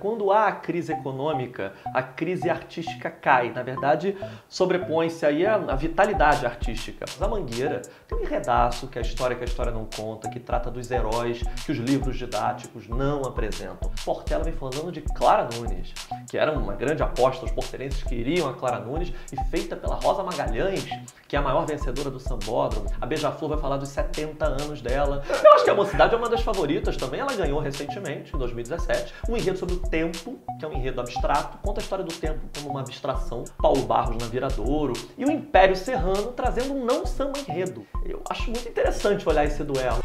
[0.00, 3.52] Quando há a crise econômica, a crise artística cai.
[3.52, 4.16] Na verdade,
[4.48, 7.04] sobrepõe-se aí a, a, vitalidade artística.
[7.20, 10.40] A Mangueira tem um enredaço que é a história que a história não conta, que
[10.40, 13.90] trata dos heróis que os livros didáticos não apresentam.
[14.02, 15.92] Portela vem falando de Clara Nunes,
[16.30, 20.22] que era uma grande aposta, os porterenses queriam a Clara Nunes, e feita pela Rosa
[20.22, 20.88] Magalhães,
[21.28, 22.90] que é a maior vencedora do Sambódromo.
[22.98, 25.22] A Beija-Flor vai falar dos 70 anos dela.
[25.44, 29.14] Eu acho que a Mocidade é uma das favoritas também, ela ganhou recentemente, em 2017,
[29.28, 32.40] um enredo sobre o tempo, que é um enredo abstrato, conta a história do tempo
[32.54, 33.44] como uma abstração.
[33.58, 37.86] Paulo Barros na Viradouro e o Império Serrano trazendo um não samba enredo.
[38.04, 40.00] Eu acho muito interessante olhar esse duelo.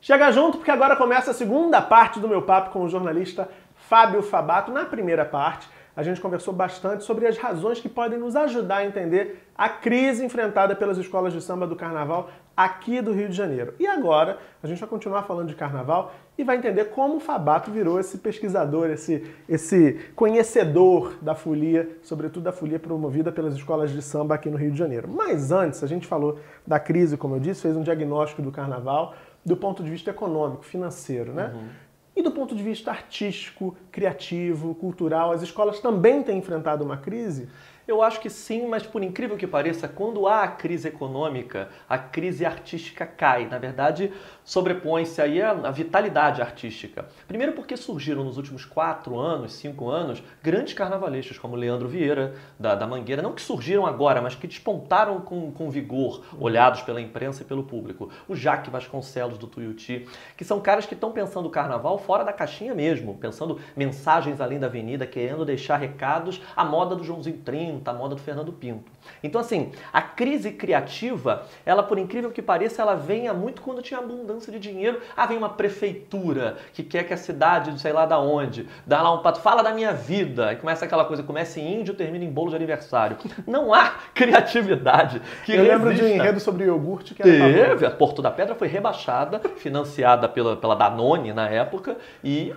[0.00, 3.48] Chega junto porque agora começa a segunda parte do meu papo com o jornalista
[3.88, 4.70] Fábio Fabato.
[4.70, 8.86] Na primeira parte, a gente conversou bastante sobre as razões que podem nos ajudar a
[8.86, 13.74] entender a crise enfrentada pelas escolas de samba do carnaval aqui do Rio de Janeiro.
[13.78, 17.70] E agora, a gente vai continuar falando de carnaval e vai entender como o Fabato
[17.70, 24.02] virou esse pesquisador, esse, esse conhecedor da folia, sobretudo da folia promovida pelas escolas de
[24.02, 25.08] samba aqui no Rio de Janeiro.
[25.08, 29.14] Mas antes, a gente falou da crise, como eu disse, fez um diagnóstico do carnaval
[29.44, 31.52] do ponto de vista econômico, financeiro, né?
[31.54, 31.68] Uhum.
[32.16, 37.48] E do ponto de vista artístico, criativo, cultural, as escolas também têm enfrentado uma crise?
[37.88, 41.98] Eu acho que sim, mas por incrível que pareça, quando há a crise econômica, a
[41.98, 43.46] crise artística cai.
[43.46, 44.12] Na verdade,
[44.44, 47.06] sobrepõe-se aí a, a, vitalidade artística.
[47.26, 52.74] Primeiro porque surgiram nos últimos quatro anos, cinco anos, grandes carnavalescos como Leandro Vieira, da,
[52.74, 57.42] da Mangueira, não que surgiram agora, mas que despontaram com, com vigor, olhados pela imprensa
[57.42, 58.10] e pelo público.
[58.28, 60.06] O Jaque Vasconcelos, do Tuiuti,
[60.36, 64.58] que são caras que estão pensando o carnaval fora da caixinha mesmo, pensando mensagens além
[64.58, 68.52] da avenida, querendo deixar recados à moda do Joãozinho 30, Pinto, a moda do Fernando
[68.52, 68.90] Pinto.
[69.22, 74.00] Então, assim, a crise criativa, ela, por incrível que pareça, ela venha muito quando tinha
[74.00, 75.00] abundância de dinheiro.
[75.16, 79.12] Ah, vem uma prefeitura que quer que a cidade, sei lá da onde, dá lá
[79.12, 82.30] um pato, fala da minha vida, e começa aquela coisa, começa em índio, termina em
[82.30, 83.16] bolo de aniversário.
[83.46, 85.76] Não há criatividade que Eu resista.
[85.76, 89.40] lembro de um enredo sobre iogurte que era Teve, a Porto da Pedra foi rebaixada,
[89.56, 92.54] financiada pela, pela Danone na época, e,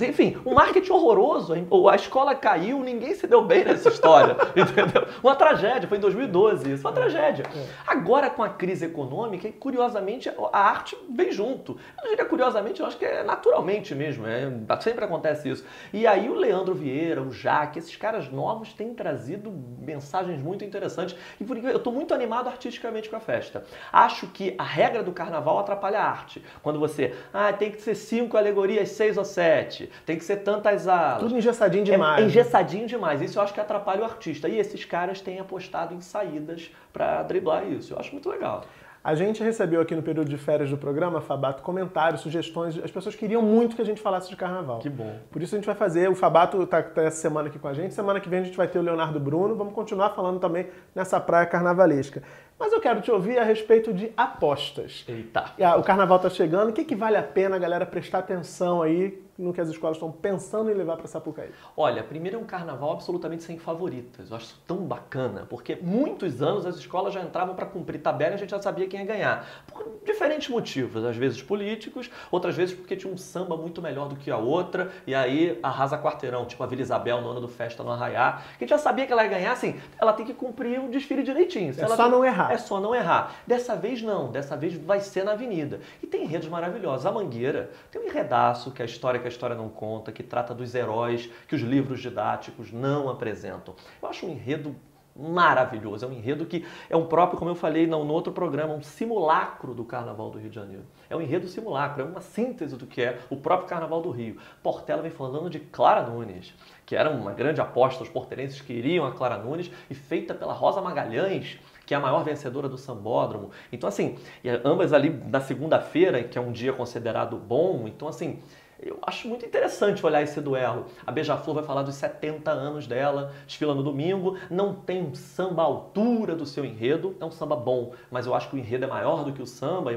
[0.00, 1.54] enfim, um marketing horroroso.
[1.90, 4.36] A escola caiu, ninguém se deu bem nessa história.
[4.56, 5.06] Entendeu?
[5.22, 7.44] Uma tragédia, foi em 2012 isso, uma tragédia.
[7.54, 7.66] É.
[7.86, 11.78] Agora, com a crise econômica, curiosamente, a arte vem junto.
[12.02, 14.50] Eu diria curiosamente, eu acho que é naturalmente mesmo, é,
[14.80, 15.64] sempre acontece isso.
[15.92, 21.16] E aí o Leandro Vieira, o Jaque, esses caras novos têm trazido mensagens muito interessantes.
[21.40, 23.64] E por eu estou muito animado artisticamente com a festa.
[23.92, 26.42] Acho que a regra do carnaval atrapalha a arte.
[26.62, 30.88] Quando você, ah, tem que ser cinco alegorias, seis ou sete, tem que ser tantas
[30.88, 31.22] alas.
[31.22, 32.20] Tudo engessadinho demais.
[32.20, 33.20] É, é engessadinho demais.
[33.20, 34.48] Isso eu acho que atrapalha o artista.
[34.48, 37.94] E esses caras têm apostado em saídas para driblar isso.
[37.94, 38.64] Eu acho muito legal.
[39.04, 42.78] A gente recebeu aqui no período de férias do programa, Fabato, comentários, sugestões.
[42.78, 44.78] As pessoas queriam muito que a gente falasse de carnaval.
[44.78, 45.18] Que bom.
[45.28, 46.08] Por isso a gente vai fazer.
[46.08, 47.94] O Fabato está tá essa semana aqui com a gente.
[47.94, 49.56] Semana que vem a gente vai ter o Leonardo Bruno.
[49.56, 52.22] Vamos continuar falando também nessa praia carnavalesca.
[52.62, 55.04] Mas eu quero te ouvir a respeito de apostas.
[55.08, 55.46] Eita.
[55.76, 56.68] O carnaval está chegando.
[56.68, 59.96] O que, que vale a pena a galera prestar atenção aí no que as escolas
[59.96, 61.50] estão pensando em levar para Sapucaí?
[61.76, 64.30] Olha, primeiro é um carnaval absolutamente sem favoritas.
[64.30, 68.32] Eu acho isso tão bacana, porque muitos anos as escolas já entravam para cumprir tabela
[68.32, 69.64] e a gente já sabia quem ia ganhar.
[69.66, 74.16] Por diferentes motivos, às vezes políticos, outras vezes porque tinha um samba muito melhor do
[74.16, 77.82] que a outra, e aí arrasa quarteirão, tipo a Vila Isabel no ano do Festa
[77.82, 80.34] no Arraiá, que a gente já sabia que ela ia ganhar, assim, ela tem que
[80.34, 81.70] cumprir o desfile direitinho.
[81.70, 82.10] é só tem...
[82.10, 82.51] não errar.
[82.52, 83.36] É só não errar.
[83.46, 85.80] Dessa vez não, dessa vez vai ser na avenida.
[86.02, 87.06] E tem enredos maravilhosos.
[87.06, 90.22] A Mangueira tem um enredaço, que é a história que a história não conta, que
[90.22, 93.74] trata dos heróis que os livros didáticos não apresentam.
[94.02, 94.76] Eu acho um enredo
[95.14, 96.04] maravilhoso.
[96.04, 99.74] É um enredo que é um próprio, como eu falei no, outro programa, um simulacro
[99.74, 100.84] do Carnaval do Rio de Janeiro.
[101.08, 104.38] É um enredo simulacro, é uma síntese do que é o próprio Carnaval do Rio.
[104.62, 106.54] Portela vem falando de Clara Nunes,
[106.86, 110.80] que era uma grande aposta, os porterenses queriam a Clara Nunes, e feita pela Rosa
[110.80, 113.50] Magalhães, que é a maior vencedora do Sambódromo.
[113.70, 114.16] Então, assim,
[114.64, 118.40] ambas ali na segunda-feira, que é um dia considerado bom, então, assim,
[118.84, 120.86] eu acho muito interessante olhar esse duelo.
[121.06, 124.36] A Beija-Flor vai falar dos 70 anos dela, desfila no domingo.
[124.50, 128.34] Não tem um samba à altura do seu enredo, é um samba bom, mas eu
[128.34, 129.92] acho que o enredo é maior do que o samba.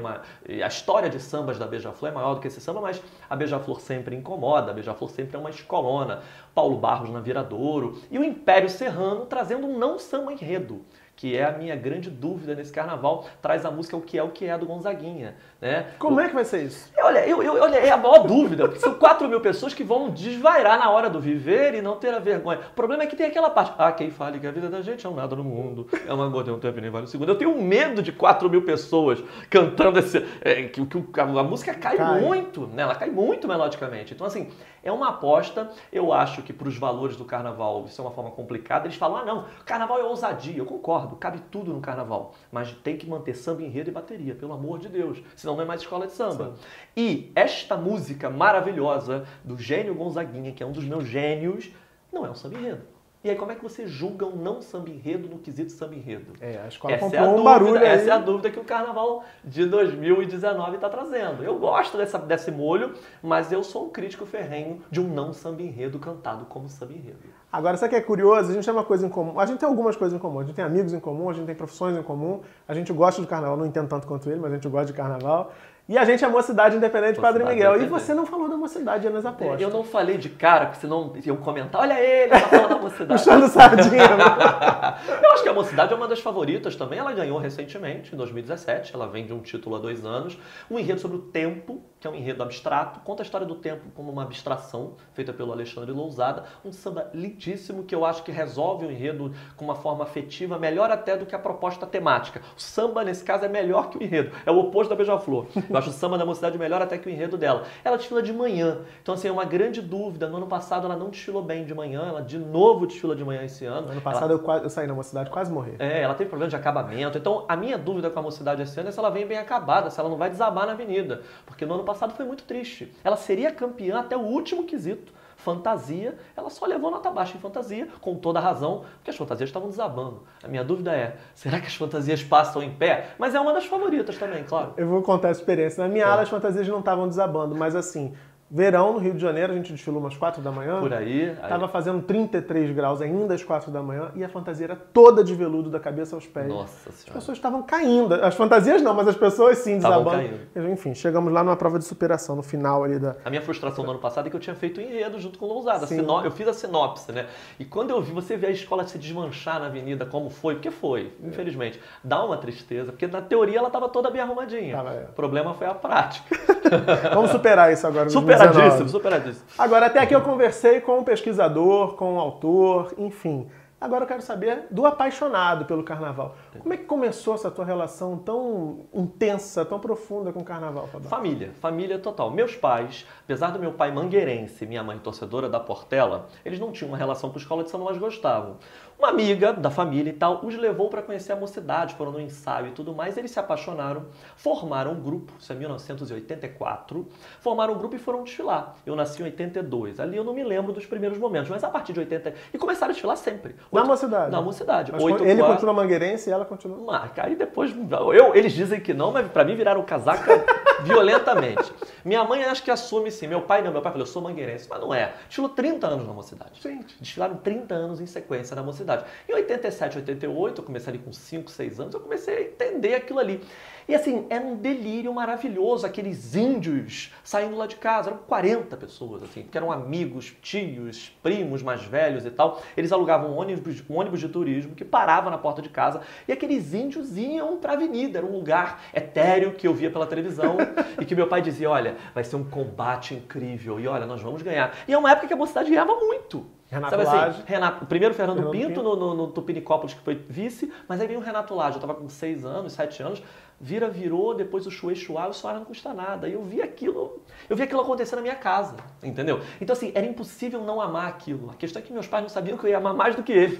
[0.48, 3.34] E a história de sambas da Beija-Flor é maior do que esse samba, mas a
[3.34, 6.22] Beija-Flor sempre incomoda, a Beija-Flor sempre é uma escolona.
[6.54, 10.84] Paulo Barros na Viradouro e o Império Serrano trazendo um não samba enredo
[11.16, 14.28] que é a minha grande dúvida nesse carnaval, traz a música O Que É O
[14.28, 15.34] Que É do Gonzaguinha.
[15.58, 15.86] Né?
[15.98, 16.92] Como é que vai ser isso?
[16.98, 20.10] Olha, eu, eu, olha, é a maior dúvida, porque são 4 mil pessoas que vão
[20.10, 22.60] desvairar na hora do viver e não ter a vergonha.
[22.70, 25.06] O problema é que tem aquela parte, ah, quem fale que a vida da gente
[25.06, 27.30] é um nada no mundo, é uma gota, é um tempo nem vale um segundo.
[27.30, 30.18] Eu tenho medo de 4 mil pessoas cantando esse...
[30.42, 32.82] É, que, que a, a, música cai, cai, muito, né?
[32.82, 34.12] Ela cai muito melodicamente.
[34.12, 34.50] Então, assim,
[34.82, 35.70] é uma aposta.
[35.92, 38.86] Eu acho que para os valores do carnaval isso é uma forma complicada.
[38.86, 40.58] Eles falam, ah, não, carnaval é ousadia.
[40.58, 42.34] Eu concordo, cabe tudo no carnaval.
[42.50, 45.22] Mas tem que manter samba, enredo e bateria, pelo amor de Deus.
[45.36, 46.56] Senão não é mais escola de samba.
[46.56, 46.60] Sim.
[46.96, 51.70] E esta música maravilhosa do gênio Gonzaguinha, que é um dos meus gênios,
[52.12, 52.96] não é um samba enredo.
[53.26, 56.32] E aí, como é que você julga um não samba enredo no quesito samba enredo?
[56.40, 58.08] É, a escola essa comprou é a um dúvida, barulho Essa aí.
[58.08, 61.42] é a dúvida que o carnaval de 2019 está trazendo.
[61.42, 65.60] Eu gosto dessa, desse molho, mas eu sou um crítico ferrenho de um não samba
[65.60, 67.18] enredo cantado como samba enredo.
[67.56, 68.50] Agora, sabe o que é curioso?
[68.50, 69.40] A gente tem uma coisa em comum.
[69.40, 70.40] A gente tem algumas coisas em comum.
[70.40, 72.42] A gente tem amigos em comum, a gente tem profissões em comum.
[72.68, 74.92] A gente gosta do carnaval, não entendo tanto quanto ele, mas a gente gosta de
[74.92, 75.50] carnaval.
[75.88, 77.80] E a gente é Mocidade Independente Padre Miguel.
[77.80, 79.60] E você não falou da Mocidade nas apostas.
[79.60, 83.22] Eu não falei de cara, porque senão iam comentar, olha ele, tá falando da Mocidade.
[83.22, 84.02] Puxando sardinha.
[85.22, 86.98] eu acho que a Mocidade é uma das favoritas também.
[86.98, 88.96] Ela ganhou recentemente, em 2017.
[88.96, 90.36] Ela vem de um título há dois anos.
[90.68, 92.98] Um enredo sobre o tempo, que é um enredo abstrato.
[93.00, 96.46] Conta a história do tempo como uma abstração, feita pelo Alexandre Lousada.
[96.64, 100.90] Um samba lindíssimo que eu acho que resolve o enredo com uma forma afetiva, melhor
[100.90, 102.42] até do que a proposta temática.
[102.56, 104.32] O samba, nesse caso, é melhor que o enredo.
[104.44, 105.46] É o oposto da Beija-Flor.
[105.76, 107.64] Eu acho o samba da mocidade melhor até que o enredo dela.
[107.84, 108.78] Ela desfila de manhã.
[109.02, 110.26] Então, assim, é uma grande dúvida.
[110.26, 113.42] No ano passado ela não desfilou bem de manhã, ela de novo desfila de manhã
[113.44, 113.88] esse ano.
[113.88, 114.32] No ano passado ela...
[114.32, 115.74] eu, quase, eu saí na mocidade quase morri.
[115.78, 117.18] É, ela teve problema de acabamento.
[117.18, 119.90] Então, a minha dúvida com a mocidade esse ano é se ela vem bem acabada,
[119.90, 121.20] se ela não vai desabar na avenida.
[121.44, 122.90] Porque no ano passado foi muito triste.
[123.04, 127.88] Ela seria campeã até o último quesito fantasia, ela só levou nota baixa em fantasia,
[128.00, 130.22] com toda a razão, porque as fantasias estavam desabando.
[130.42, 133.10] A minha dúvida é, será que as fantasias passam em pé?
[133.18, 134.74] Mas é uma das favoritas também, claro.
[134.76, 135.82] Eu vou contar a experiência.
[135.82, 136.08] Na minha é.
[136.08, 138.14] ala as fantasias não estavam desabando, mas assim,
[138.48, 140.78] Verão no Rio de Janeiro, a gente desfilou umas 4 da manhã.
[140.78, 141.34] Por aí.
[141.48, 141.70] Tava aí.
[141.72, 145.68] fazendo 33 graus ainda às 4 da manhã e a fantasia era toda de veludo
[145.68, 146.46] da cabeça aos pés.
[146.46, 147.08] Nossa Senhora.
[147.08, 148.14] As pessoas estavam caindo.
[148.14, 150.10] As fantasias não, mas as pessoas sim desabando.
[150.54, 150.72] Caindo.
[150.72, 153.16] Enfim, chegamos lá numa prova de superação, no final ali da.
[153.24, 155.48] A minha frustração do ano passado é que eu tinha feito enredo junto com o
[155.48, 155.86] Lousada.
[155.86, 156.24] Sinop...
[156.24, 157.26] Eu fiz a sinopse, né?
[157.58, 160.70] E quando eu vi você ver a escola se desmanchar na avenida, como foi, porque
[160.70, 164.76] foi, infelizmente, dá uma tristeza, porque na teoria ela estava toda bem arrumadinha.
[164.76, 165.06] é.
[165.10, 166.36] O problema foi a prática.
[167.12, 168.08] Vamos superar isso agora.
[168.38, 169.46] Superadíssimo, superadíssimo.
[169.58, 173.48] Agora, até aqui eu conversei com um pesquisador, com um autor, enfim.
[173.78, 176.34] Agora eu quero saber do apaixonado pelo carnaval.
[176.58, 181.08] Como é que começou essa tua relação tão intensa, tão profunda com o carnaval, Fabio?
[181.10, 182.30] Família, família total.
[182.30, 186.72] Meus pais, apesar do meu pai mangueirense e minha mãe torcedora da Portela, eles não
[186.72, 188.56] tinham uma relação com a escola de samba, mas gostavam.
[188.98, 192.68] Uma amiga da família e tal os levou para conhecer a mocidade, foram no ensaio
[192.68, 193.16] e tudo mais.
[193.16, 194.06] Eles se apaixonaram,
[194.36, 197.06] formaram um grupo, isso é 1984.
[197.40, 198.74] Formaram um grupo e foram desfilar.
[198.86, 200.00] Eu nasci em 82.
[200.00, 202.34] Ali eu não me lembro dos primeiros momentos, mas a partir de 80.
[202.54, 203.54] E começaram a desfilar sempre.
[203.70, 204.30] Na mocidade?
[204.30, 204.92] Na mocidade.
[204.92, 205.54] Mas Oito, ele quatro...
[205.54, 206.78] continua mangueirense e ela continua.
[206.78, 207.74] Mas, aí depois.
[208.14, 210.44] Eu, eles dizem que não, mas para mim viraram casaca
[210.86, 211.72] violentamente.
[212.04, 213.26] Minha mãe acho que assume sim.
[213.26, 213.72] Meu pai não.
[213.72, 214.66] Meu pai falou, eu sou mangueirense.
[214.68, 215.14] Mas não é.
[215.26, 216.60] Desfilou 30 anos na mocidade.
[216.60, 216.96] Gente.
[217.00, 219.04] Desfilaram 30 anos em sequência na mocidade.
[219.28, 223.18] Em 87, 88, eu comecei ali com 5, 6 anos, eu comecei a entender aquilo
[223.18, 223.40] ali.
[223.88, 229.22] E assim, era um delírio maravilhoso, aqueles índios saindo lá de casa, eram 40 pessoas,
[229.22, 232.60] assim, que eram amigos, tios, primos mais velhos e tal.
[232.76, 236.32] Eles alugavam um ônibus, um ônibus de turismo que parava na porta de casa e
[236.32, 240.56] aqueles índios iam para a avenida, era um lugar etéreo que eu via pela televisão
[241.00, 244.42] e que meu pai dizia, olha, vai ser um combate incrível e olha, nós vamos
[244.42, 244.76] ganhar.
[244.88, 246.56] E é uma época que a mocidade ganhava muito.
[246.68, 247.42] Renato Sabe assim, Lage.
[247.46, 248.82] Renato, primeiro Fernando, Fernando Pinto, Pinto.
[248.82, 251.94] No, no, no Tupinicópolis, que foi vice, mas aí veio o Renato Lage, eu estava
[251.94, 253.22] com 6 anos, 7 anos,
[253.60, 256.28] vira, virou, depois o Chuê Chuá, o Soara não custa nada.
[256.28, 259.40] E eu vi aquilo, eu vi aquilo acontecer na minha casa, entendeu?
[259.60, 261.50] Então, assim, era impossível não amar aquilo.
[261.50, 263.32] A questão é que meus pais não sabiam que eu ia amar mais do que
[263.32, 263.58] eles.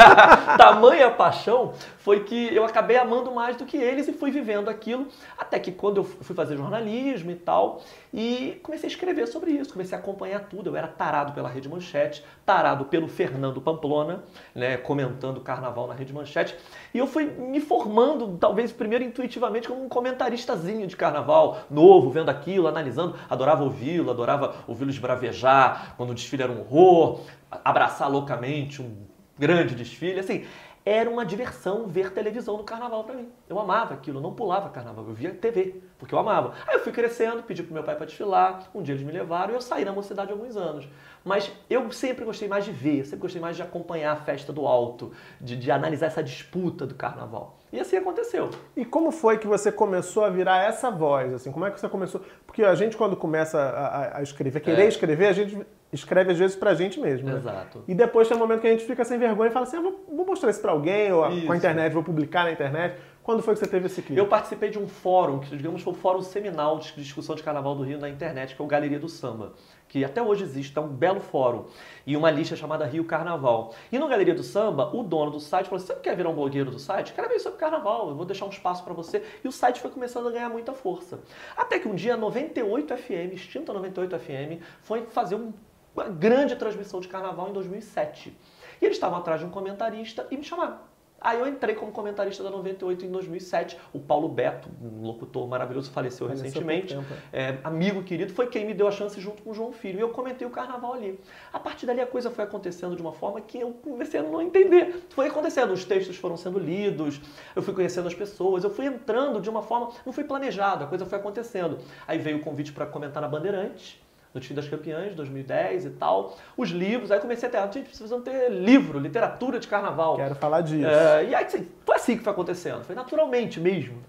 [0.56, 5.08] Tamanha paixão foi que eu acabei amando mais do que eles e fui vivendo aquilo,
[5.38, 7.82] até que quando eu fui fazer jornalismo e tal,
[8.12, 10.70] e comecei a escrever sobre isso, comecei a acompanhar tudo.
[10.70, 14.24] Eu era tarado pela Rede Manchete, tarado pelo Fernando Pamplona,
[14.54, 16.56] né, comentando carnaval na Rede Manchete,
[16.94, 19.33] e eu fui me formando, talvez primeiro intuitivamente,
[19.68, 23.14] como um comentaristazinho de carnaval, novo, vendo aquilo, analisando.
[23.28, 27.20] Adorava ouvi-lo, adorava ouvi-lo esbravejar quando o desfile era um horror,
[27.64, 28.94] abraçar loucamente um
[29.38, 30.20] grande desfile.
[30.20, 30.44] Assim,
[30.86, 33.28] era uma diversão ver televisão no carnaval para mim.
[33.48, 36.52] Eu amava aquilo, eu não pulava carnaval, eu via TV, porque eu amava.
[36.66, 39.52] Aí eu fui crescendo, pedi pro meu pai para desfilar, um dia eles me levaram
[39.52, 40.86] e eu saí na mocidade há alguns anos.
[41.24, 44.66] Mas eu sempre gostei mais de ver, sempre gostei mais de acompanhar a festa do
[44.66, 47.58] alto, de, de analisar essa disputa do carnaval.
[47.72, 48.50] E assim aconteceu.
[48.76, 51.32] E como foi que você começou a virar essa voz?
[51.32, 52.20] Assim, como é que você começou?
[52.46, 54.88] Porque a gente, quando começa a, a escrever, querer é.
[54.88, 57.28] escrever, a gente escreve às vezes pra gente mesmo.
[57.28, 57.36] Né?
[57.36, 57.84] Exato.
[57.86, 59.80] E depois tem um momento que a gente fica sem vergonha e fala assim: ah,
[59.80, 61.46] vou, vou mostrar isso pra alguém, ou isso.
[61.46, 62.96] com a internet, vou publicar na internet.
[63.24, 64.18] Quando foi que você teve esse clipe?
[64.18, 67.74] Eu participei de um fórum, que digamos foi o fórum seminal de discussão de carnaval
[67.74, 69.54] do Rio na internet, que é o Galeria do Samba,
[69.88, 71.64] que até hoje existe, é um belo fórum,
[72.06, 73.72] e uma lista chamada Rio Carnaval.
[73.90, 76.70] E no Galeria do Samba, o dono do site falou: Você quer virar um blogueiro
[76.70, 77.14] do site?
[77.14, 79.22] Quero ver sobre carnaval, eu vou deixar um espaço para você.
[79.42, 81.20] E o site foi começando a ganhar muita força.
[81.56, 85.50] Até que um dia, 98 FM, extinta 98 FM, foi fazer um
[85.94, 88.36] uma grande transmissão de carnaval em 2007.
[88.80, 90.78] E eles estavam atrás de um comentarista e me chamaram.
[91.24, 93.78] Aí eu entrei como comentarista da 98 em 2007.
[93.94, 96.94] O Paulo Beto, um locutor maravilhoso, faleceu, recentemente.
[97.32, 99.98] É, amigo querido, foi quem me deu a chance junto com o João Filho.
[99.98, 101.18] E eu comentei o carnaval ali.
[101.50, 104.42] A partir dali a coisa foi acontecendo de uma forma que eu comecei a não
[104.42, 105.06] entender.
[105.08, 107.18] Foi acontecendo, os textos foram sendo lidos,
[107.56, 110.86] eu fui conhecendo as pessoas, eu fui entrando de uma forma, não foi planejado, a
[110.86, 111.78] coisa foi acontecendo.
[112.06, 114.03] Aí veio o convite para comentar na Bandeirantes
[114.34, 116.36] no Time das Campeãs, 2010 e tal.
[116.56, 120.16] Os livros, aí comecei a ter, gente, precisam ter livro, literatura de carnaval.
[120.16, 120.86] Quero falar disso.
[120.86, 124.02] É, e aí assim, foi assim que foi acontecendo, foi naturalmente mesmo.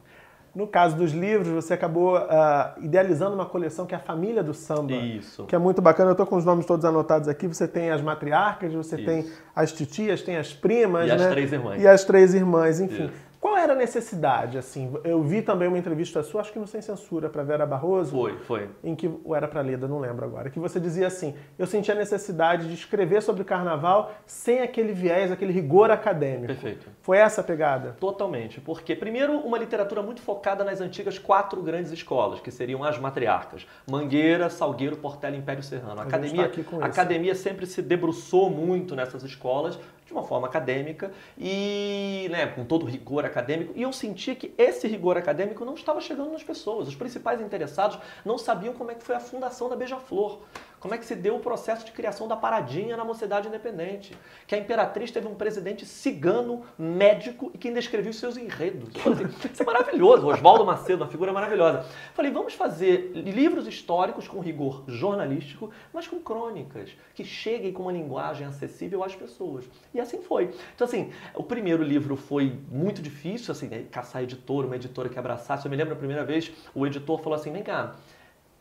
[0.55, 4.53] No caso dos livros, você acabou uh, idealizando uma coleção que é a Família do
[4.53, 4.93] Samba.
[4.93, 5.43] Isso.
[5.43, 6.11] Que é muito bacana.
[6.11, 7.45] Eu estou com os nomes todos anotados aqui.
[7.45, 9.05] Você tem as matriarcas, você Isso.
[9.05, 11.07] tem as titias, tem as primas.
[11.07, 11.15] E né?
[11.15, 11.81] as três irmãs.
[11.81, 13.07] E as três irmãs, enfim.
[13.07, 13.24] Isso.
[13.45, 14.91] Qual era a necessidade, assim?
[15.03, 18.09] Eu vi também uma entrevista sua, acho que não Sem Censura, para Vera Barroso.
[18.09, 18.69] Foi, foi.
[18.83, 21.91] Em que, ou era para Leda, não lembro agora, que você dizia assim, eu senti
[21.91, 26.47] a necessidade de escrever sobre carnaval sem aquele viés, aquele rigor acadêmico.
[26.47, 26.87] Perfeito.
[27.03, 27.95] Foi essa a pegada?
[27.99, 32.97] Totalmente, porque primeiro uma literatura muito focada nas antigas quatro grandes escolas, que seriam as
[32.97, 35.99] matriarcas, Mangueira, Salgueiro, Portela e Império Serrano.
[35.99, 40.47] A, a academia, tá a academia sempre se debruçou muito nessas escolas, de uma forma
[40.47, 43.73] acadêmica e né, com todo rigor acadêmico.
[43.75, 46.87] E eu sentia que esse rigor acadêmico não estava chegando nas pessoas.
[46.87, 50.39] Os principais interessados não sabiam como é que foi a fundação da Beija-Flor.
[50.85, 54.15] Como é que se deu o processo de criação da paradinha na mocidade independente?
[54.45, 58.89] Que a imperatriz teve um presidente cigano, médico e que ainda escrevia os seus enredos.
[59.51, 60.27] Isso é maravilhoso.
[60.27, 61.83] Oswaldo Macedo, uma figura maravilhosa.
[62.13, 67.91] Falei, vamos fazer livros históricos com rigor jornalístico, mas com crônicas, que cheguem com uma
[67.91, 69.65] linguagem acessível às pessoas.
[69.91, 70.51] E assim foi.
[70.75, 75.17] Então, assim, o primeiro livro foi muito difícil, assim, né, caçar editor, uma editora que
[75.17, 75.65] abraçasse.
[75.65, 77.95] Eu me lembro a primeira vez, o editor falou assim, vem cá,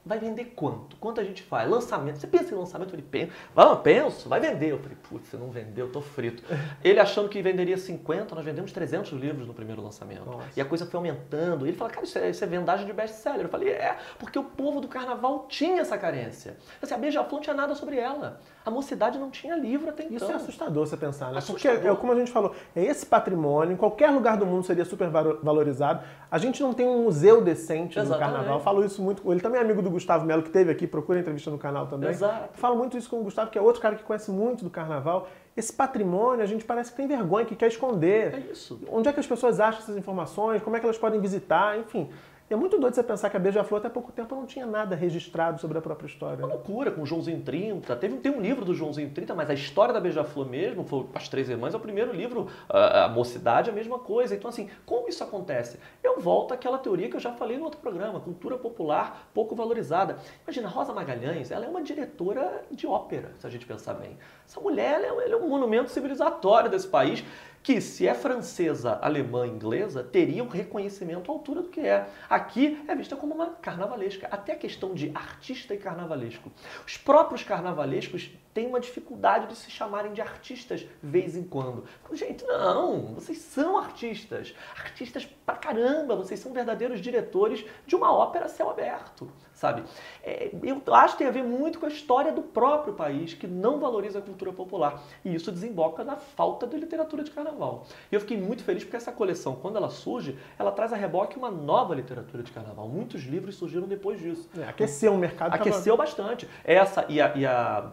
[0.05, 0.97] vai vender quanto?
[0.97, 1.69] Quanto a gente faz?
[1.69, 2.19] Lançamento.
[2.19, 2.89] Você pensa em lançamento?
[2.89, 3.33] Eu falei, penso.
[3.55, 4.73] Vamos, penso, vai vender.
[4.73, 6.43] Eu falei, putz, você não vendeu, eu tô frito.
[6.85, 10.27] Ele achando que venderia 50, nós vendemos 300 livros no primeiro lançamento.
[10.27, 10.49] Nossa.
[10.57, 11.65] E a coisa foi aumentando.
[11.65, 13.43] E ele falou, cara, isso é, isso é vendagem de best-seller.
[13.43, 16.57] Eu falei, é, porque o povo do carnaval tinha essa carência.
[16.83, 18.41] Assim, a Beija-Flor não tinha nada sobre ela.
[18.65, 20.17] A mocidade não tinha livro até então.
[20.17, 21.39] Isso é assustador você pensar, né?
[21.39, 21.75] Assustador.
[21.75, 24.85] Porque, é, como a gente falou, é esse patrimônio, em qualquer lugar do mundo seria
[24.85, 26.03] super valorizado.
[26.31, 28.11] A gente não tem um museu decente Exatamente.
[28.11, 28.59] no carnaval.
[28.59, 29.41] Eu falo isso muito com ele.
[29.41, 32.11] Também é amigo do Gustavo Melo, que teve aqui, procura entrevista no canal também.
[32.11, 32.59] Exato.
[32.59, 35.29] Falo muito isso com o Gustavo, que é outro cara que conhece muito do carnaval.
[35.57, 38.35] Esse patrimônio, a gente parece que tem vergonha, que quer esconder.
[38.35, 38.81] É isso.
[38.91, 40.63] Onde é que as pessoas acham essas informações?
[40.63, 41.79] Como é que elas podem visitar?
[41.79, 42.11] Enfim.
[42.55, 45.61] É muito doido você pensar que a Beija-Flor até pouco tempo não tinha nada registrado
[45.61, 46.39] sobre a própria história.
[46.39, 47.97] Uma loucura, com o Joãozinho 30.
[47.97, 51.29] Teve, tem um livro do Joãozinho 30, mas a história da Beija-Flor mesmo, foi As
[51.29, 52.47] Três Irmãs, é o primeiro livro.
[52.69, 54.37] A, a Mocidade é a mesma coisa.
[54.37, 55.81] Então, assim, como isso acontece?
[56.01, 60.19] Eu volto àquela teoria que eu já falei no outro programa, cultura popular pouco valorizada.
[60.45, 64.17] Imagina, Rosa Magalhães, ela é uma diretora de ópera, se a gente pensar bem.
[64.47, 67.25] Essa mulher, ela é, ela é um monumento civilizatório desse país
[67.65, 72.07] que se é francesa, alemã, inglesa, teria um reconhecimento à altura do que é.
[72.29, 74.29] Aqui é vista como uma carnavalesca.
[74.31, 76.53] Até a questão de artista e carnavalesco.
[76.87, 81.87] Os próprios carnavalescos têm uma dificuldade de se chamarem de artistas vez em quando.
[82.13, 84.55] Gente, não, vocês são artistas.
[84.79, 89.33] Artistas pra caramba, vocês são verdadeiros diretores de uma ópera céu aberto
[89.65, 89.83] sabe?
[90.23, 93.47] É, eu acho que tem a ver muito com a história do próprio país, que
[93.47, 95.03] não valoriza a cultura popular.
[95.25, 97.87] E isso desemboca na falta de literatura de carnaval.
[98.13, 101.39] E eu fiquei muito feliz porque essa coleção, quando ela surge, ela traz a reboque
[101.39, 102.87] uma nova literatura de carnaval.
[102.89, 104.49] Muitos livros surgiram depois disso.
[104.59, 105.55] É, aqueceu o mercado.
[105.55, 106.47] Aqueceu bastante.
[106.63, 107.91] Essa e a, e a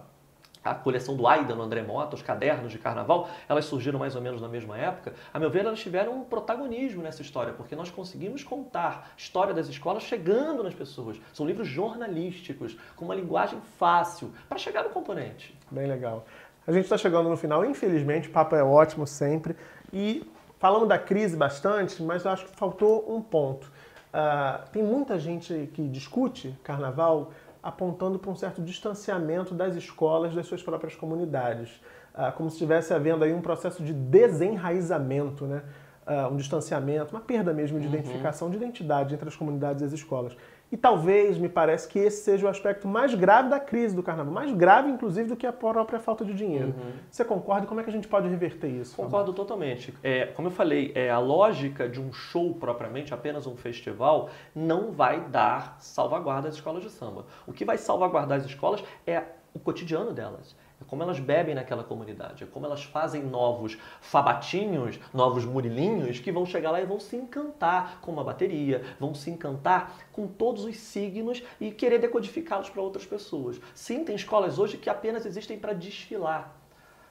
[0.64, 4.22] a coleção do Aida no André Mota, os cadernos de carnaval, elas surgiram mais ou
[4.22, 5.14] menos na mesma época.
[5.34, 9.68] A meu ver, elas tiveram um protagonismo nessa história, porque nós conseguimos contar história das
[9.68, 11.20] escolas chegando nas pessoas.
[11.34, 15.58] São livros jornalísticos, com uma linguagem fácil, para chegar no componente.
[15.70, 16.26] Bem legal.
[16.68, 19.56] A gente está chegando no final, infelizmente, o papo é ótimo sempre.
[19.92, 20.24] E
[20.60, 23.72] falamos da crise bastante, mas eu acho que faltou um ponto.
[24.14, 30.48] Uh, tem muita gente que discute carnaval apontando para um certo distanciamento das escolas das
[30.48, 31.70] suas próprias comunidades,
[32.16, 35.64] uh, como se estivesse havendo aí um processo de desenraizamento, né?
[36.06, 37.94] Uh, um distanciamento, uma perda mesmo de uhum.
[37.94, 40.36] identificação, de identidade entre as comunidades e as escolas.
[40.72, 44.34] E talvez, me parece que esse seja o aspecto mais grave da crise do carnaval,
[44.34, 46.68] mais grave, inclusive, do que a própria falta de dinheiro.
[46.70, 46.92] Uhum.
[47.10, 47.68] Você concorda?
[47.68, 48.96] Como é que a gente pode reverter isso?
[48.96, 49.94] Concordo totalmente.
[50.02, 54.92] É, como eu falei, é, a lógica de um show propriamente, apenas um festival, não
[54.92, 57.26] vai dar salvaguarda às escolas de samba.
[57.46, 59.24] O que vai salvaguardar as escolas é
[59.54, 65.00] o cotidiano delas é como elas bebem naquela comunidade, é como elas fazem novos fabatinhos,
[65.14, 69.30] novos murilinhos que vão chegar lá e vão se encantar com uma bateria, vão se
[69.30, 73.62] encantar com todos os signos e querer decodificá-los para outras pessoas.
[73.76, 76.56] Sim, tem escolas hoje que apenas existem para desfilar.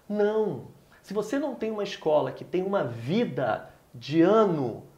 [0.09, 0.69] Não!
[1.00, 4.89] Se você não tem uma escola que tem uma vida de ano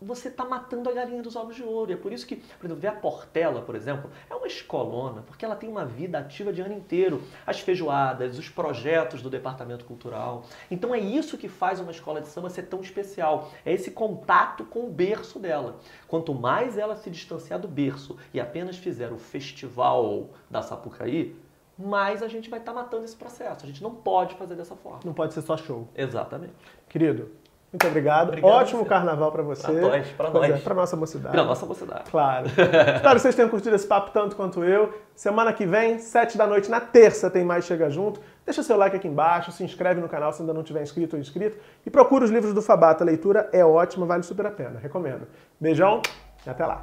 [0.00, 1.90] você está matando a galinha dos ovos de ouro.
[1.90, 5.22] E é por isso que, por exemplo, ver a Portela, por exemplo, é uma escolona,
[5.22, 7.22] porque ela tem uma vida ativa de ano inteiro.
[7.46, 10.44] As feijoadas, os projetos do departamento cultural.
[10.70, 13.50] Então é isso que faz uma escola de samba ser tão especial.
[13.64, 15.78] É esse contato com o berço dela.
[16.08, 21.36] Quanto mais ela se distanciar do berço e apenas fizer o festival da Sapucaí,
[21.78, 23.64] mais a gente vai estar tá matando esse processo.
[23.64, 25.00] A gente não pode fazer dessa forma.
[25.04, 25.88] Não pode ser só show.
[25.94, 26.54] Exatamente.
[26.88, 27.30] Querido,
[27.72, 28.28] muito obrigado.
[28.28, 29.62] obrigado Ótimo carnaval para você.
[29.62, 30.50] Para nós, para nós.
[30.50, 31.34] É, para nossa mocidade.
[31.34, 32.10] Para nossa mocidade.
[32.10, 32.46] Claro.
[32.50, 34.92] Espero que vocês tenham curtido esse papo tanto quanto eu.
[35.14, 38.20] Semana que vem, sete da noite, na terça, tem mais Chega Junto.
[38.44, 41.20] Deixa seu like aqui embaixo, se inscreve no canal se ainda não tiver inscrito ou
[41.20, 41.58] inscrito.
[41.86, 43.04] E procura os livros do Fabata.
[43.04, 44.80] A leitura é ótima, vale super a pena.
[44.80, 45.28] Recomendo.
[45.60, 46.02] Beijão
[46.44, 46.82] e até lá.